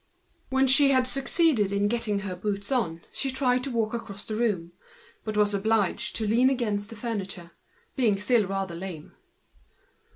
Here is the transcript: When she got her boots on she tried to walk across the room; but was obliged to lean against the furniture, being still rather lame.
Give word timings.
When 0.49 0.65
she 0.65 0.87
got 0.87 1.07
her 1.09 2.35
boots 2.35 2.71
on 2.71 3.01
she 3.11 3.29
tried 3.29 3.63
to 3.63 3.69
walk 3.69 3.93
across 3.93 4.25
the 4.25 4.35
room; 4.35 4.71
but 5.23 5.37
was 5.37 5.53
obliged 5.53 6.15
to 6.15 6.27
lean 6.27 6.49
against 6.49 6.89
the 6.89 6.95
furniture, 6.95 7.51
being 7.95 8.17
still 8.17 8.47
rather 8.47 8.73
lame. 8.73 9.13